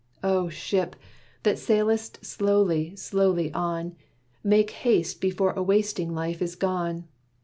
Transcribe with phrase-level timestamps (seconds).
[0.23, 0.95] "O, ship,
[1.43, 3.95] that sailest slowly, slowly on,
[4.43, 7.07] Make haste before a wasting life is gone!